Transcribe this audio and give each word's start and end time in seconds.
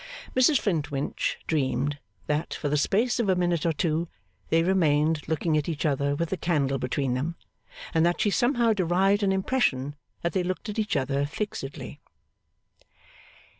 Mrs 0.35 0.59
Flintwinch 0.59 1.37
dreamed, 1.45 1.99
that, 2.25 2.55
for 2.55 2.69
the 2.69 2.75
space 2.75 3.19
of 3.19 3.29
a 3.29 3.35
minute 3.35 3.67
or 3.67 3.71
two, 3.71 4.07
they 4.49 4.63
remained 4.63 5.27
looking 5.27 5.55
at 5.57 5.69
each 5.69 5.85
other 5.85 6.15
with 6.15 6.29
the 6.31 6.37
candle 6.37 6.79
between 6.79 7.13
them, 7.13 7.35
and 7.93 8.03
that 8.03 8.19
she 8.19 8.31
somehow 8.31 8.73
derived 8.73 9.21
an 9.21 9.31
impression 9.31 9.95
that 10.23 10.33
they 10.33 10.41
looked 10.41 10.67
at 10.69 10.79
each 10.79 10.95
other 10.97 11.23
fixedly. 11.27 12.01